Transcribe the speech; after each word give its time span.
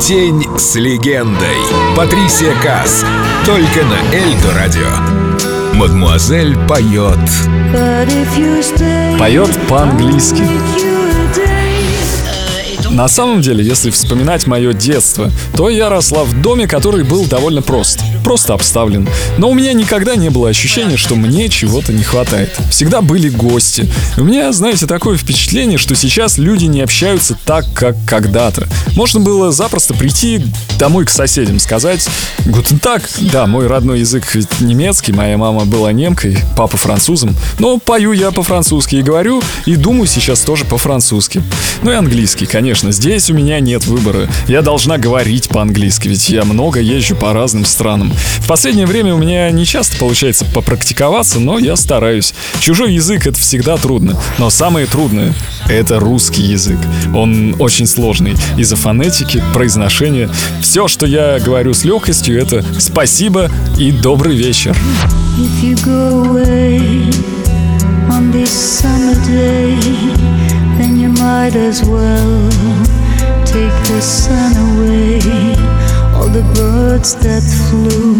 День 0.00 0.46
с 0.58 0.74
легендой. 0.76 1.56
Патрисия 1.96 2.54
Касс. 2.62 3.04
Только 3.46 3.84
на 3.84 4.14
Эльдо 4.14 4.54
радио. 4.54 4.90
Мадмуазель 5.74 6.56
поет. 6.68 7.18
Поет 9.18 9.68
по-английски. 9.68 10.93
На 12.94 13.08
самом 13.08 13.42
деле, 13.42 13.64
если 13.64 13.90
вспоминать 13.90 14.46
мое 14.46 14.72
детство, 14.72 15.28
то 15.56 15.68
я 15.68 15.88
росла 15.88 16.22
в 16.22 16.40
доме, 16.40 16.68
который 16.68 17.02
был 17.02 17.24
довольно 17.24 17.60
прост. 17.60 17.98
Просто 18.22 18.54
обставлен. 18.54 19.08
Но 19.36 19.50
у 19.50 19.54
меня 19.54 19.72
никогда 19.72 20.14
не 20.14 20.30
было 20.30 20.48
ощущения, 20.48 20.96
что 20.96 21.16
мне 21.16 21.48
чего-то 21.48 21.92
не 21.92 22.04
хватает. 22.04 22.56
Всегда 22.70 23.00
были 23.00 23.30
гости. 23.30 23.90
У 24.16 24.22
меня, 24.22 24.52
знаете, 24.52 24.86
такое 24.86 25.16
впечатление, 25.16 25.76
что 25.76 25.96
сейчас 25.96 26.38
люди 26.38 26.66
не 26.66 26.82
общаются 26.82 27.36
так, 27.44 27.64
как 27.74 27.96
когда-то. 28.06 28.68
Можно 28.94 29.18
было 29.18 29.50
запросто 29.50 29.92
прийти 29.92 30.40
домой 30.78 31.04
к 31.04 31.10
соседям, 31.10 31.58
сказать 31.58 32.08
«Гутен 32.46 32.78
так». 32.78 33.02
Да, 33.32 33.48
мой 33.48 33.66
родной 33.66 34.00
язык 34.00 34.32
ведь 34.36 34.60
немецкий, 34.60 35.12
моя 35.12 35.36
мама 35.36 35.64
была 35.64 35.90
немкой, 35.90 36.38
папа 36.56 36.76
французом. 36.76 37.34
Но 37.58 37.78
пою 37.78 38.12
я 38.12 38.30
по-французски 38.30 38.96
и 38.96 39.02
говорю, 39.02 39.42
и 39.66 39.74
думаю 39.74 40.06
сейчас 40.06 40.42
тоже 40.42 40.64
по-французски. 40.64 41.42
Ну 41.82 41.90
и 41.90 41.94
английский, 41.94 42.46
конечно 42.46 42.83
конечно, 42.84 42.92
здесь 42.92 43.30
у 43.30 43.34
меня 43.34 43.60
нет 43.60 43.86
выбора. 43.86 44.28
Я 44.46 44.62
должна 44.62 44.98
говорить 44.98 45.48
по-английски, 45.48 46.08
ведь 46.08 46.28
я 46.28 46.44
много 46.44 46.80
езжу 46.80 47.16
по 47.16 47.32
разным 47.32 47.64
странам. 47.64 48.12
В 48.40 48.46
последнее 48.46 48.86
время 48.86 49.14
у 49.14 49.18
меня 49.18 49.50
не 49.50 49.64
часто 49.64 49.96
получается 49.96 50.44
попрактиковаться, 50.44 51.40
но 51.40 51.58
я 51.58 51.76
стараюсь. 51.76 52.34
Чужой 52.60 52.94
язык— 52.94 53.26
это 53.26 53.38
всегда 53.38 53.76
трудно. 53.76 54.20
Но 54.38 54.50
самое 54.50 54.86
трудное— 54.86 55.34
это 55.68 55.98
русский 55.98 56.42
язык. 56.42 56.78
Он 57.14 57.56
очень 57.58 57.86
сложный 57.86 58.34
из-за 58.58 58.76
фонетики, 58.76 59.42
произношения. 59.54 60.28
Все, 60.60 60.88
что 60.88 61.06
я 61.06 61.38
говорю 61.38 61.72
с 61.72 61.84
легкостью, 61.84 62.38
это 62.40 62.64
«спасибо» 62.78 63.50
и 63.78 63.92
«добрый 63.92 64.36
вечер». 64.36 64.76
If 65.38 65.62
you 65.62 65.74
go 65.84 66.24
away 66.24 67.10
on 68.10 68.30
this 68.30 68.50
summer 68.50 69.14
day, 69.26 69.73
might 71.44 71.56
as 71.56 71.84
well 71.84 72.48
take 73.44 73.76
the 73.88 74.00
sun 74.00 74.52
away. 74.68 75.18
All 76.14 76.30
the 76.30 76.42
birds 76.54 77.14
that 77.16 77.42
flew 77.68 78.14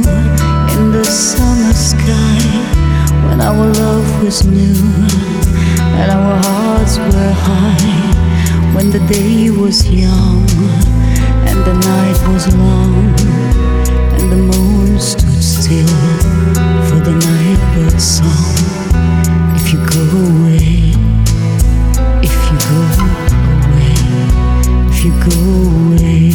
in 0.77 0.93
the 0.93 1.05
summer 1.05 1.73
sky 1.73 2.41
when 3.27 3.41
our 3.41 3.67
love 3.81 4.23
was 4.23 4.45
new 4.45 4.77
and 6.01 6.11
our 6.11 6.37
hearts 6.45 6.99
were 6.99 7.33
high. 7.49 8.75
When 8.75 8.91
the 8.91 9.01
day 9.09 9.49
was 9.49 9.89
young 9.89 10.45
and 11.49 11.59
the 11.65 11.77
night 11.81 12.19
was 12.29 12.55
long 12.55 13.64
away. 25.27 26.31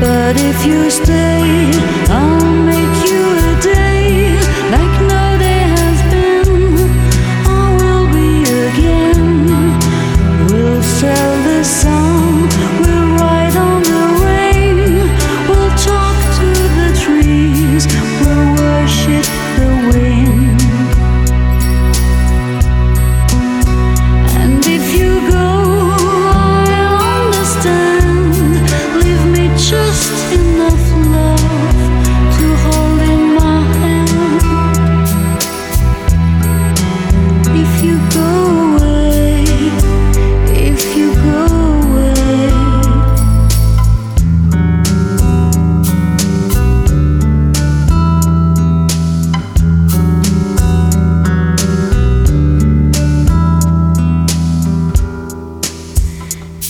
But 0.00 0.34
if 0.36 0.66
you 0.66 0.90
stay, 0.90 1.70
I'll 2.08 2.54
make 2.72 2.96
you 3.08 3.22
a 3.48 3.52
day 3.60 4.34
like 4.74 4.94
no 5.12 5.24
day 5.38 5.62
has 5.76 5.98
been. 6.12 6.76
I 7.46 7.64
will 7.80 8.06
be 8.16 8.30
again. 8.68 9.22
We'll 10.48 10.82
sell 10.82 11.32
the 11.48 11.62
song, 11.64 12.48
we'll 12.80 12.91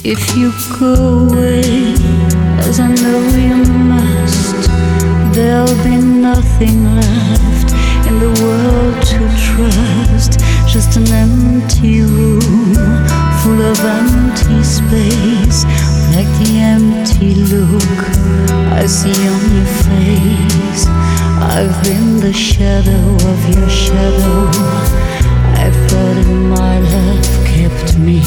If 0.04 0.36
you 0.36 0.50
go 0.80 1.28
away, 1.30 1.94
as 2.66 2.80
I 2.80 2.88
know 2.88 3.20
you 3.38 3.54
must, 3.72 4.68
there'll 5.32 5.80
be 5.84 5.96
nothing 5.96 6.96
left 6.96 7.70
in 8.08 8.18
the 8.18 8.34
world 8.42 8.98
to 9.06 9.18
trust. 9.46 10.40
Just 10.66 10.96
an 10.96 11.06
empty 11.06 12.00
room 12.00 12.74
full 13.44 13.62
of 13.62 13.78
empty 13.78 14.64
space, 14.64 15.62
like 16.10 16.26
the 16.42 16.58
empty 16.58 17.36
look 17.36 18.02
I 18.72 18.86
see 18.86 19.14
on 19.14 19.54
your 19.54 19.70
face. 19.86 20.86
I've 21.54 21.80
been 21.84 22.18
the 22.18 22.32
shadow 22.32 23.14
of 23.30 23.54
your 23.54 23.70
shadow. 23.70 24.50
I 25.62 25.70
thought 25.86 26.16
it 26.16 26.26
might 26.26 26.82
have 26.90 27.46
kept 27.46 27.96
me 27.98 28.20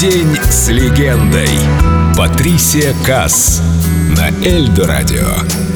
День 0.00 0.36
с 0.50 0.68
легендой. 0.70 1.48
Патрисия 2.16 2.94
Касс. 3.06 3.62
На 4.16 4.30
Эльдо 4.44 4.88
радио. 4.88 5.71